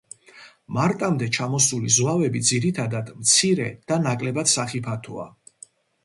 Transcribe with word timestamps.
მარტამდე 0.75 1.25
ჩამოსული 1.37 1.91
ზვავები 1.97 2.41
ძირითადად 2.51 3.11
მცირე 3.17 3.67
და 3.91 3.99
ნაკლებად 4.07 4.51
სახიფათოა. 4.53 5.27